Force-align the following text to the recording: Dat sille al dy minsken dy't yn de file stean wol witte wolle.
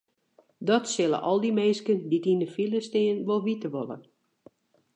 Dat 0.69 0.85
sille 0.93 1.19
al 1.29 1.37
dy 1.43 1.51
minsken 1.59 1.99
dy't 2.09 2.29
yn 2.31 2.41
de 2.41 2.47
file 2.55 2.79
stean 2.87 3.17
wol 3.27 3.41
witte 3.45 3.69
wolle. 3.73 3.97